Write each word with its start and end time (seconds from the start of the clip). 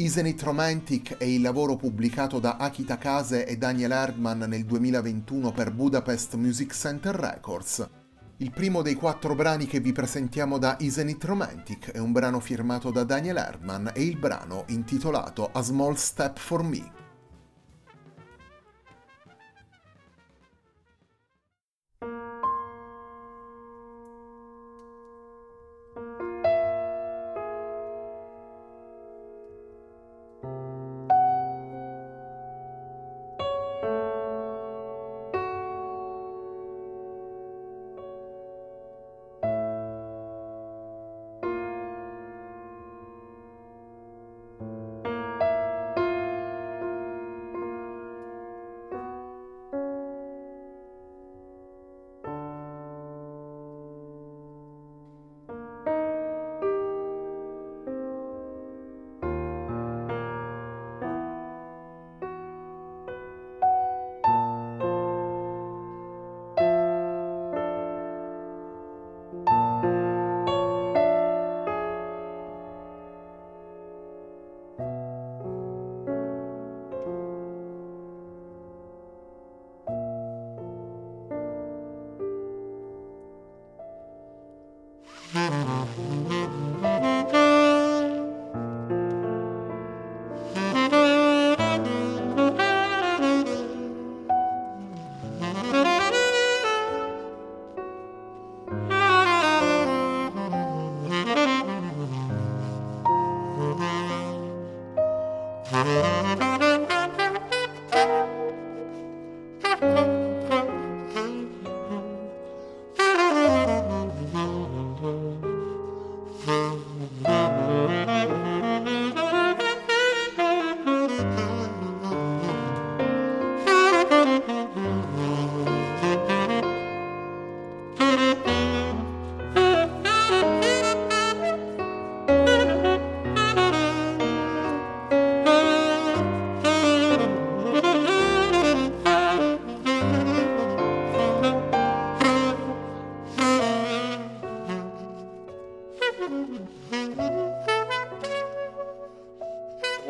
Isn't 0.00 0.28
It 0.28 0.42
Romantic 0.42 1.16
è 1.16 1.24
il 1.24 1.40
lavoro 1.40 1.74
pubblicato 1.74 2.38
da 2.38 2.54
Akita 2.56 2.98
Kase 2.98 3.44
e 3.44 3.56
Daniel 3.56 3.90
Erdman 3.90 4.38
nel 4.46 4.64
2021 4.64 5.50
per 5.50 5.72
Budapest 5.72 6.34
Music 6.34 6.72
Center 6.72 7.16
Records. 7.16 7.84
Il 8.36 8.52
primo 8.52 8.82
dei 8.82 8.94
quattro 8.94 9.34
brani 9.34 9.66
che 9.66 9.80
vi 9.80 9.90
presentiamo 9.90 10.56
da 10.56 10.76
Isn't 10.78 11.10
It 11.10 11.24
Romantic 11.24 11.90
è 11.90 11.98
un 11.98 12.12
brano 12.12 12.38
firmato 12.38 12.92
da 12.92 13.02
Daniel 13.02 13.38
Erdman 13.38 13.90
e 13.92 14.04
il 14.04 14.16
brano 14.16 14.66
intitolato 14.68 15.50
A 15.52 15.62
Small 15.62 15.94
Step 15.94 16.38
for 16.38 16.62
Me. 16.62 17.07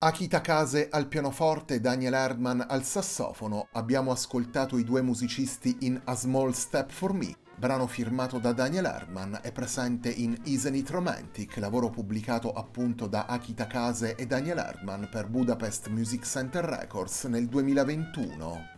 Akita 0.00 0.40
Kase 0.40 0.86
al 0.92 1.08
pianoforte 1.08 1.80
Daniel 1.80 2.14
Erdman 2.14 2.64
al 2.68 2.84
sassofono 2.84 3.66
abbiamo 3.72 4.12
ascoltato 4.12 4.78
i 4.78 4.84
due 4.84 5.02
musicisti 5.02 5.78
in 5.80 6.00
A 6.04 6.14
Small 6.14 6.52
Step 6.52 6.92
for 6.92 7.12
Me, 7.12 7.34
brano 7.56 7.88
firmato 7.88 8.38
da 8.38 8.52
Daniel 8.52 8.84
Erdman 8.84 9.40
e 9.42 9.50
presente 9.50 10.08
in 10.08 10.40
Isn't 10.44 10.76
It 10.76 10.90
Romantic, 10.90 11.56
lavoro 11.56 11.90
pubblicato 11.90 12.52
appunto 12.52 13.08
da 13.08 13.26
Akita 13.26 13.66
Kase 13.66 14.14
e 14.14 14.24
Daniel 14.24 14.58
Erdman 14.58 15.08
per 15.10 15.26
Budapest 15.26 15.88
Music 15.88 16.24
Center 16.24 16.64
Records 16.64 17.24
nel 17.24 17.48
2021. 17.48 18.77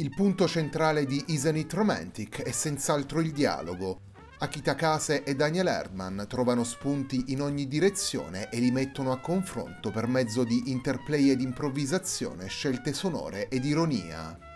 Il 0.00 0.14
punto 0.14 0.48
centrale 0.48 1.04
di 1.04 1.22
Isn't 1.26 1.58
It 1.58 1.74
Romantic 1.74 2.40
è 2.40 2.52
senz'altro 2.52 3.20
il 3.20 3.32
dialogo. 3.32 4.00
Akita 4.38 4.74
Kase 4.74 5.24
e 5.24 5.34
Daniel 5.34 5.66
Erdman 5.66 6.24
trovano 6.26 6.64
spunti 6.64 7.24
in 7.26 7.42
ogni 7.42 7.68
direzione 7.68 8.48
e 8.48 8.60
li 8.60 8.70
mettono 8.70 9.12
a 9.12 9.18
confronto 9.18 9.90
per 9.90 10.06
mezzo 10.06 10.42
di 10.42 10.70
interplay 10.70 11.28
ed 11.28 11.42
improvvisazione, 11.42 12.46
scelte 12.46 12.94
sonore 12.94 13.50
ed 13.50 13.66
ironia. 13.66 14.49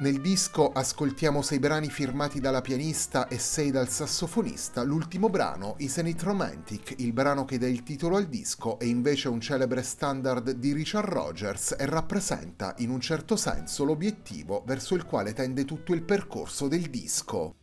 Nel 0.00 0.22
disco 0.22 0.72
ascoltiamo 0.72 1.42
sei 1.42 1.58
brani 1.58 1.90
firmati 1.90 2.40
dalla 2.40 2.62
pianista 2.62 3.28
e 3.28 3.38
sei 3.38 3.70
dal 3.70 3.90
sassofonista. 3.90 4.82
L'ultimo 4.82 5.28
brano, 5.28 5.74
Isn't 5.76 6.08
It 6.08 6.22
Romantic, 6.22 6.94
il 7.00 7.12
brano 7.12 7.44
che 7.44 7.58
dà 7.58 7.66
il 7.66 7.82
titolo 7.82 8.16
al 8.16 8.24
disco, 8.24 8.78
è 8.78 8.84
invece 8.84 9.28
un 9.28 9.42
celebre 9.42 9.82
standard 9.82 10.52
di 10.52 10.72
Richard 10.72 11.06
Rogers 11.06 11.76
e 11.78 11.84
rappresenta, 11.84 12.74
in 12.78 12.88
un 12.88 13.00
certo 13.00 13.36
senso, 13.36 13.84
l'obiettivo 13.84 14.62
verso 14.64 14.94
il 14.94 15.04
quale 15.04 15.34
tende 15.34 15.66
tutto 15.66 15.92
il 15.92 16.02
percorso 16.02 16.66
del 16.66 16.88
disco. 16.88 17.56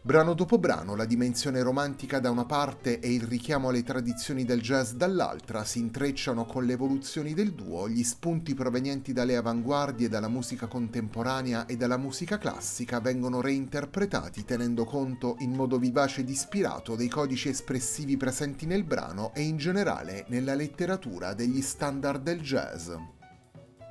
Brano 0.00 0.32
dopo 0.32 0.58
brano, 0.58 0.94
la 0.94 1.04
dimensione 1.04 1.60
romantica 1.60 2.20
da 2.20 2.30
una 2.30 2.44
parte 2.44 3.00
e 3.00 3.12
il 3.12 3.24
richiamo 3.24 3.68
alle 3.68 3.82
tradizioni 3.82 4.44
del 4.44 4.62
jazz 4.62 4.92
dall'altra 4.92 5.64
si 5.64 5.80
intrecciano 5.80 6.46
con 6.46 6.64
le 6.64 6.74
evoluzioni 6.74 7.34
del 7.34 7.52
duo, 7.52 7.88
gli 7.88 8.04
spunti 8.04 8.54
provenienti 8.54 9.12
dalle 9.12 9.36
avanguardie, 9.36 10.08
dalla 10.08 10.28
musica 10.28 10.68
contemporanea 10.68 11.66
e 11.66 11.76
dalla 11.76 11.98
musica 11.98 12.38
classica 12.38 13.00
vengono 13.00 13.40
reinterpretati 13.40 14.44
tenendo 14.44 14.84
conto 14.84 15.34
in 15.40 15.52
modo 15.52 15.78
vivace 15.78 16.20
ed 16.20 16.28
ispirato 16.28 16.94
dei 16.94 17.08
codici 17.08 17.48
espressivi 17.48 18.16
presenti 18.16 18.66
nel 18.66 18.84
brano 18.84 19.34
e 19.34 19.42
in 19.42 19.56
generale 19.56 20.24
nella 20.28 20.54
letteratura 20.54 21.34
degli 21.34 21.60
standard 21.60 22.22
del 22.22 22.40
jazz. 22.40 22.90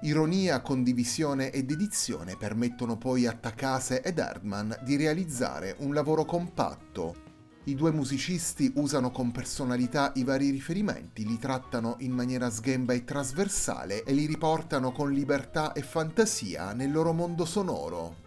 Ironia, 0.01 0.62
condivisione 0.62 1.51
ed 1.51 1.72
edizione 1.72 2.38
permettono 2.38 2.98
poi 2.98 3.25
a 3.25 3.34
Takase 3.34 4.04
ed 4.04 4.20
Erdman 4.20 4.77
di 4.84 4.96
realizzare 4.96 5.75
un 5.80 5.92
lavoro 5.92 6.24
compatto. 6.24 7.25
I 7.63 7.74
due 7.74 7.92
musicisti 7.92 8.72
usano 8.75 9.10
con 9.10 9.32
personalità 9.32 10.12
i 10.16 10.24
vari 10.24 10.51
riferimenti, 10.51 11.25
li 11.25 11.39
trattano 11.39 11.96
in 12.00 12.12
maniera 12.12 12.51
sghemba 12.51 12.94
e 12.94 13.04
trasversale 13.04 14.04
e 14.04 14.13
li 14.13 14.27
riportano 14.27 14.92
con 14.92 15.12
libertà 15.12 15.74
e 15.74 15.82
fantasia 15.82 16.74
nel 16.74 16.92
loro 16.92 17.12
mondo 17.12 17.44
sonoro. 17.44 18.26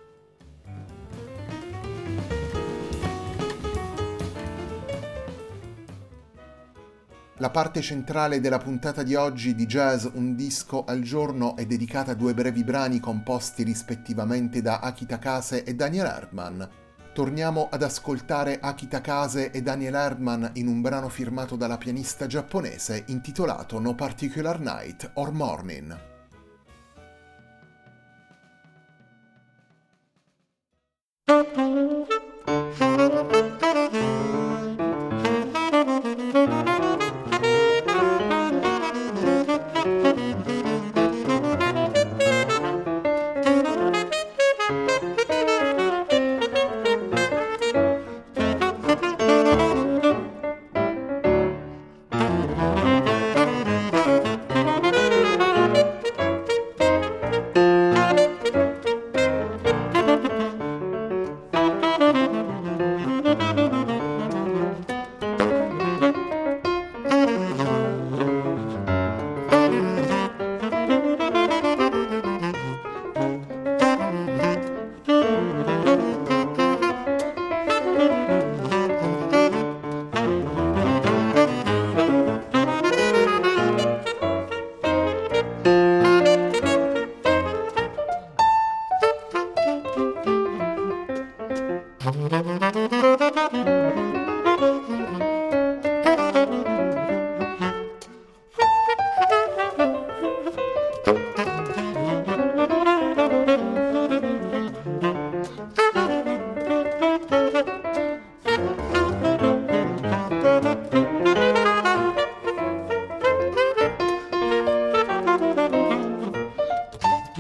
La 7.41 7.49
parte 7.49 7.81
centrale 7.81 8.39
della 8.39 8.59
puntata 8.59 9.03
di 9.03 9.15
oggi 9.15 9.55
di 9.55 9.65
Jazz 9.65 10.05
Un 10.13 10.35
disco 10.35 10.85
al 10.85 11.01
giorno 11.01 11.57
è 11.57 11.65
dedicata 11.65 12.11
a 12.11 12.15
due 12.15 12.35
brevi 12.35 12.63
brani 12.63 13.01
composti 13.01 13.63
rispettivamente 13.63 14.61
da 14.61 14.81
Akita 14.81 15.19
Kase 15.19 15.65
e 15.65 15.75
Daniel 15.75 16.05
Erdman. 16.05 16.69
Torniamo 17.15 17.69
ad 17.71 17.83
ascoltare 17.83 18.59
Akita 18.61 19.01
Kase 19.01 19.53
e 19.53 19.63
Daniel 19.63 19.95
Erdman 19.95 20.51
in 20.55 20.67
un 20.67 20.83
brano 20.83 21.09
firmato 21.09 21.57
dalla 21.57 21.79
pianista 21.79 22.27
giapponese 22.27 23.05
intitolato 23.07 23.81
No 23.81 23.95
Particular 23.95 24.61
Night 24.61 25.11
or 25.15 25.33
Morning. 25.33 25.99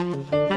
No 0.00 0.49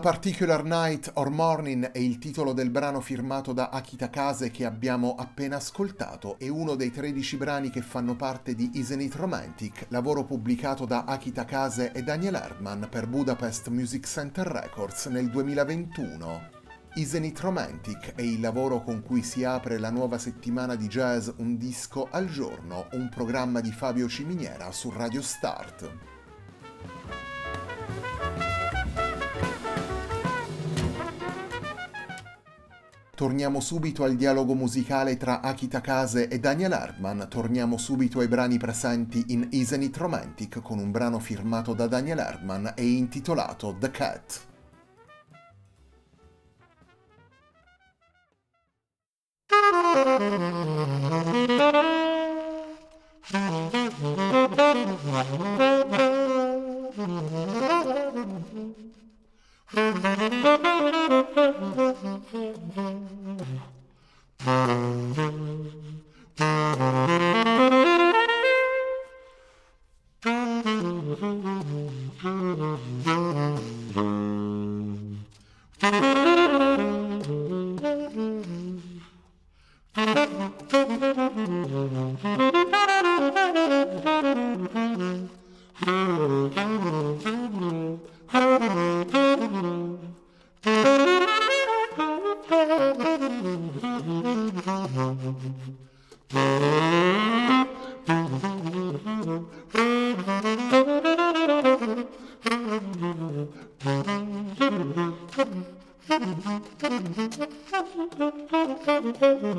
Particular 0.00 0.64
Night 0.64 1.10
or 1.14 1.28
Morning 1.28 1.90
è 1.90 1.98
il 1.98 2.18
titolo 2.18 2.54
del 2.54 2.70
brano 2.70 3.00
firmato 3.00 3.52
da 3.52 3.68
Akita 3.68 4.08
Kase 4.08 4.50
che 4.50 4.64
abbiamo 4.64 5.14
appena 5.14 5.56
ascoltato 5.56 6.38
e 6.38 6.48
uno 6.48 6.74
dei 6.74 6.90
13 6.90 7.36
brani 7.36 7.70
che 7.70 7.82
fanno 7.82 8.16
parte 8.16 8.54
di 8.54 8.70
Isn't 8.74 9.02
It 9.02 9.14
Romantic, 9.14 9.86
lavoro 9.88 10.24
pubblicato 10.24 10.86
da 10.86 11.04
Akita 11.04 11.44
Kase 11.44 11.92
e 11.92 12.02
Daniel 12.02 12.34
Erdman 12.34 12.88
per 12.90 13.06
Budapest 13.06 13.68
Music 13.68 14.06
Center 14.06 14.46
Records 14.46 15.06
nel 15.06 15.28
2021. 15.28 16.48
Isn't 16.94 17.26
It 17.26 17.38
Romantic 17.40 18.14
è 18.14 18.22
il 18.22 18.40
lavoro 18.40 18.82
con 18.82 19.02
cui 19.02 19.22
si 19.22 19.44
apre 19.44 19.78
la 19.78 19.90
nuova 19.90 20.16
settimana 20.16 20.76
di 20.76 20.88
jazz 20.88 21.28
Un 21.36 21.58
disco 21.58 22.08
al 22.10 22.26
giorno, 22.26 22.88
un 22.92 23.10
programma 23.10 23.60
di 23.60 23.70
Fabio 23.70 24.08
Ciminiera 24.08 24.72
su 24.72 24.90
Radio 24.90 25.20
Start. 25.20 26.09
Torniamo 33.20 33.60
subito 33.60 34.02
al 34.02 34.14
dialogo 34.14 34.54
musicale 34.54 35.18
tra 35.18 35.42
Akita 35.42 35.82
Kase 35.82 36.28
e 36.28 36.38
Daniel 36.38 36.72
Hardman, 36.72 37.26
torniamo 37.28 37.76
subito 37.76 38.20
ai 38.20 38.28
brani 38.28 38.56
presenti 38.56 39.22
in 39.26 39.46
Isn't 39.50 39.82
It 39.82 39.96
Romantic 39.98 40.62
con 40.62 40.78
un 40.78 40.90
brano 40.90 41.18
firmato 41.18 41.74
da 41.74 41.86
Daniel 41.86 42.18
Hardman 42.18 42.72
e 42.74 42.82
intitolato 42.82 43.76
The 43.78 43.90
Cat. 43.90 44.40
The 109.12 109.49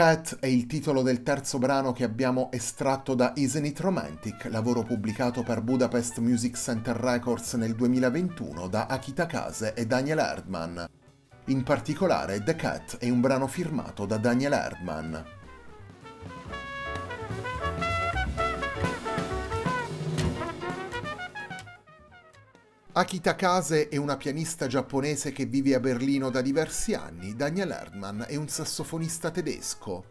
Cat 0.00 0.38
è 0.40 0.46
il 0.46 0.64
titolo 0.64 1.02
del 1.02 1.22
terzo 1.22 1.58
brano 1.58 1.92
che 1.92 2.04
abbiamo 2.04 2.50
estratto 2.52 3.14
da 3.14 3.34
Isn't 3.36 3.66
It 3.66 3.80
Romantic, 3.80 4.46
lavoro 4.50 4.82
pubblicato 4.82 5.42
per 5.42 5.60
Budapest 5.60 6.20
Music 6.20 6.56
Center 6.56 6.96
Records 6.96 7.52
nel 7.52 7.74
2021 7.74 8.66
da 8.68 8.86
Akita 8.86 9.26
Kase 9.26 9.74
e 9.74 9.84
Daniel 9.84 10.20
Erdmann. 10.20 10.84
In 11.48 11.62
particolare 11.64 12.42
The 12.42 12.56
Cat 12.56 12.96
è 12.96 13.10
un 13.10 13.20
brano 13.20 13.46
firmato 13.46 14.06
da 14.06 14.16
Daniel 14.16 14.54
Erdmann. 14.54 15.16
Akita 22.92 23.36
Kase 23.36 23.88
è 23.88 23.96
una 23.96 24.16
pianista 24.16 24.66
giapponese 24.66 25.30
che 25.30 25.46
vive 25.46 25.76
a 25.76 25.80
Berlino 25.80 26.28
da 26.28 26.40
diversi 26.40 26.92
anni, 26.92 27.36
Daniel 27.36 27.70
Erdmann 27.70 28.22
è 28.22 28.34
un 28.34 28.48
sassofonista 28.48 29.30
tedesco. 29.30 30.04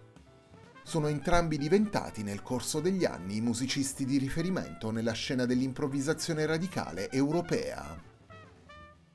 Sono 0.83 1.07
entrambi 1.07 1.57
diventati 1.57 2.23
nel 2.23 2.41
corso 2.41 2.79
degli 2.79 3.03
anni 3.03 3.35
i 3.35 3.41
musicisti 3.41 4.05
di 4.05 4.17
riferimento 4.17 4.91
nella 4.91 5.11
scena 5.11 5.45
dell'improvvisazione 5.45 6.45
radicale 6.45 7.11
europea. 7.11 8.01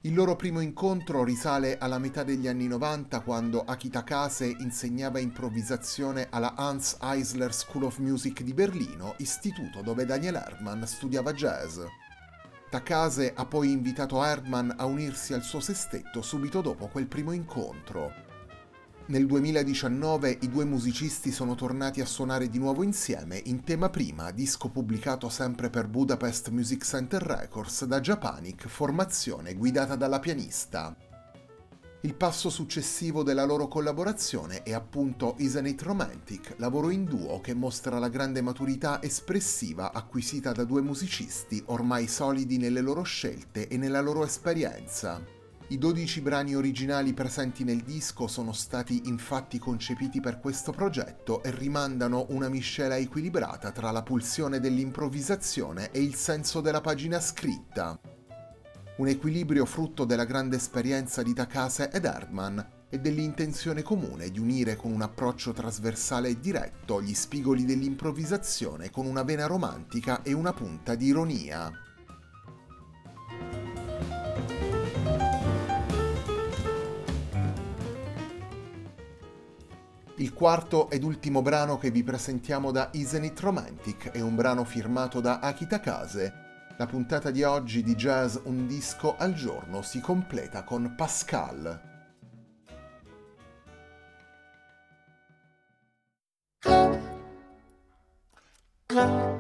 Il 0.02 0.12
loro 0.12 0.36
primo 0.36 0.60
incontro 0.60 1.24
risale 1.24 1.78
alla 1.78 1.98
metà 1.98 2.22
degli 2.22 2.46
anni 2.46 2.66
90 2.66 3.20
quando 3.20 3.64
Akita 3.64 4.04
Kase 4.04 4.44
insegnava 4.58 5.20
improvvisazione 5.20 6.26
alla 6.28 6.54
Hans 6.54 6.98
Eisler 7.00 7.54
School 7.54 7.84
of 7.84 7.96
Music 7.96 8.42
di 8.42 8.52
Berlino, 8.52 9.14
istituto 9.20 9.80
dove 9.80 10.04
Daniel 10.04 10.34
Erdmann 10.34 10.82
studiava 10.82 11.32
jazz. 11.32 11.80
Takase 12.74 13.32
ha 13.36 13.46
poi 13.46 13.70
invitato 13.70 14.20
Erdmann 14.24 14.68
a 14.74 14.84
unirsi 14.84 15.32
al 15.32 15.44
suo 15.44 15.60
sestetto 15.60 16.22
subito 16.22 16.60
dopo 16.60 16.88
quel 16.88 17.06
primo 17.06 17.30
incontro. 17.30 18.12
Nel 19.06 19.26
2019 19.26 20.38
i 20.40 20.48
due 20.48 20.64
musicisti 20.64 21.30
sono 21.30 21.54
tornati 21.54 22.00
a 22.00 22.04
suonare 22.04 22.48
di 22.48 22.58
nuovo 22.58 22.82
insieme 22.82 23.40
in 23.44 23.62
tema 23.62 23.90
prima, 23.90 24.32
disco 24.32 24.70
pubblicato 24.70 25.28
sempre 25.28 25.70
per 25.70 25.86
Budapest 25.86 26.48
Music 26.48 26.84
Center 26.84 27.22
Records 27.22 27.84
da 27.84 28.00
Japanic, 28.00 28.66
formazione 28.66 29.54
guidata 29.54 29.94
dalla 29.94 30.18
pianista. 30.18 30.96
Il 32.04 32.14
passo 32.16 32.50
successivo 32.50 33.22
della 33.22 33.46
loro 33.46 33.66
collaborazione 33.66 34.62
è 34.62 34.74
appunto 34.74 35.36
Isn't 35.38 35.66
It 35.66 35.80
Romantic, 35.80 36.56
lavoro 36.58 36.90
in 36.90 37.06
duo 37.06 37.40
che 37.40 37.54
mostra 37.54 37.98
la 37.98 38.10
grande 38.10 38.42
maturità 38.42 39.02
espressiva 39.02 39.90
acquisita 39.90 40.52
da 40.52 40.64
due 40.64 40.82
musicisti 40.82 41.62
ormai 41.68 42.06
solidi 42.06 42.58
nelle 42.58 42.82
loro 42.82 43.04
scelte 43.04 43.68
e 43.68 43.78
nella 43.78 44.02
loro 44.02 44.22
esperienza. 44.22 45.18
I 45.68 45.78
12 45.78 46.20
brani 46.20 46.54
originali 46.54 47.14
presenti 47.14 47.64
nel 47.64 47.80
disco 47.80 48.26
sono 48.26 48.52
stati 48.52 49.04
infatti 49.06 49.58
concepiti 49.58 50.20
per 50.20 50.40
questo 50.40 50.72
progetto 50.72 51.42
e 51.42 51.52
rimandano 51.52 52.26
una 52.28 52.50
miscela 52.50 52.98
equilibrata 52.98 53.70
tra 53.70 53.90
la 53.90 54.02
pulsione 54.02 54.60
dell'improvvisazione 54.60 55.90
e 55.90 56.02
il 56.02 56.16
senso 56.16 56.60
della 56.60 56.82
pagina 56.82 57.18
scritta 57.18 57.98
un 58.96 59.08
equilibrio 59.08 59.64
frutto 59.64 60.04
della 60.04 60.24
grande 60.24 60.56
esperienza 60.56 61.22
di 61.22 61.34
Takase 61.34 61.90
ed 61.90 62.04
Erdmann 62.04 62.60
e 62.88 63.00
dell'intenzione 63.00 63.82
comune 63.82 64.30
di 64.30 64.38
unire 64.38 64.76
con 64.76 64.92
un 64.92 65.02
approccio 65.02 65.52
trasversale 65.52 66.28
e 66.28 66.38
diretto 66.38 67.02
gli 67.02 67.12
spigoli 67.12 67.64
dell'improvvisazione 67.64 68.90
con 68.90 69.06
una 69.06 69.24
vena 69.24 69.46
romantica 69.46 70.22
e 70.22 70.32
una 70.32 70.52
punta 70.52 70.94
di 70.94 71.06
ironia. 71.06 71.72
Il 80.18 80.32
quarto 80.32 80.88
ed 80.90 81.02
ultimo 81.02 81.42
brano 81.42 81.78
che 81.78 81.90
vi 81.90 82.04
presentiamo 82.04 82.70
da 82.70 82.90
Isn't 82.92 83.40
Romantic 83.40 84.10
è 84.10 84.20
un 84.20 84.36
brano 84.36 84.62
firmato 84.62 85.20
da 85.20 85.40
Akita 85.40 85.80
Kase 85.80 86.43
la 86.76 86.86
puntata 86.86 87.30
di 87.30 87.44
oggi 87.44 87.84
di 87.84 87.94
Jazz 87.94 88.36
Un 88.44 88.66
disco 88.66 89.16
al 89.16 89.32
giorno 89.32 89.80
si 89.82 90.00
completa 90.00 90.64
con 90.64 90.94
Pascal, 90.96 91.92
Club. 98.86 99.33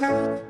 Go. 0.00 0.40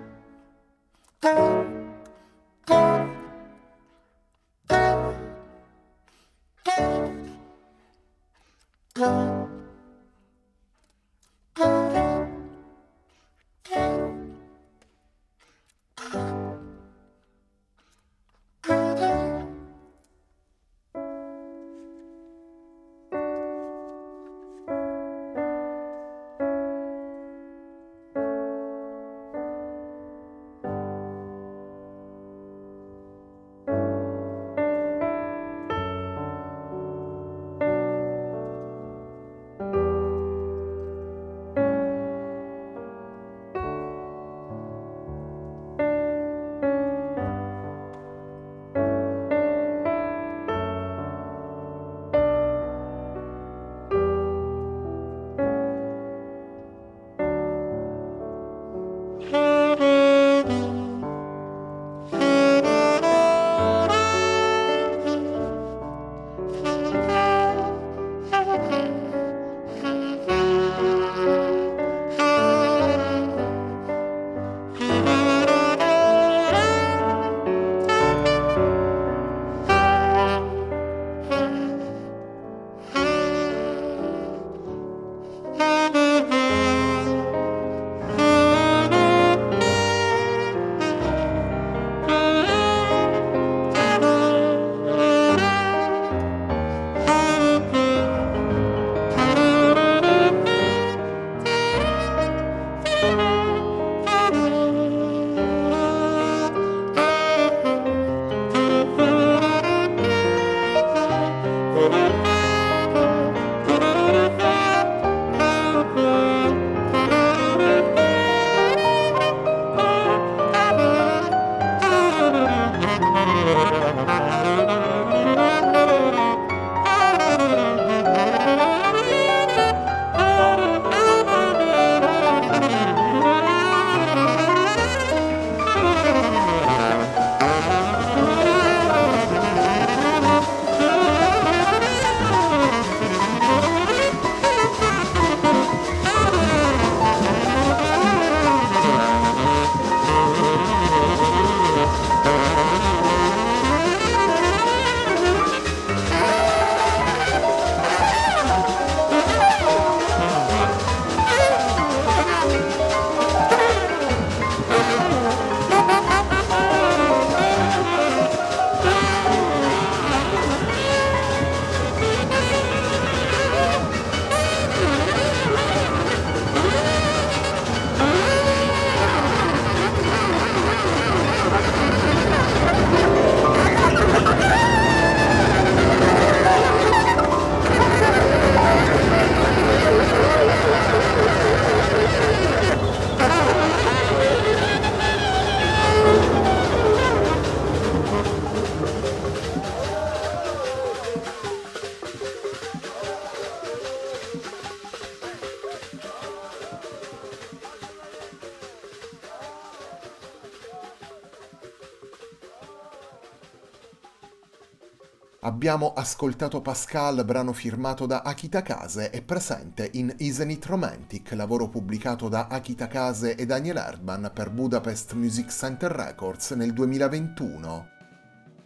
Abbiamo 215.43 215.95
ascoltato 215.95 216.61
Pascal, 216.61 217.25
brano 217.25 217.55
firmato 217.55 218.05
da 218.05 218.21
Akita 218.21 218.61
Kase 218.61 219.11
e 219.11 219.23
presente 219.23 219.89
in 219.95 220.15
Isn't 220.19 220.51
It 220.51 220.67
Romantic, 220.67 221.33
lavoro 221.33 221.71
pubblicato 221.71 222.29
da 222.29 222.49
Akita 222.49 222.89
Kase 222.89 223.37
e 223.37 223.47
Daniel 223.47 223.79
Erdman 223.79 224.33
per 224.35 224.51
Budapest 224.51 225.15
Music 225.15 225.51
Center 225.51 225.91
Records 225.93 226.51
nel 226.51 226.75
2021. 226.75 227.89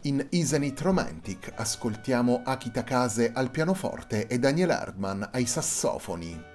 In 0.01 0.27
Isn't 0.31 0.65
It 0.65 0.81
Romantic 0.81 1.53
ascoltiamo 1.55 2.41
Akita 2.43 2.83
Kase 2.83 3.31
al 3.33 3.51
pianoforte 3.51 4.27
e 4.27 4.37
Daniel 4.37 4.71
Erdman 4.71 5.29
ai 5.31 5.45
sassofoni. 5.45 6.54